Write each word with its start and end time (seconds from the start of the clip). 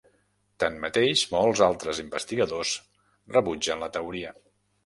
Tanmateix, 0.63 1.25
molts 1.33 1.61
altres 1.67 2.01
investigadors 2.05 2.75
rebutgen 3.37 3.85
la 3.85 3.95
teoria. 4.01 4.35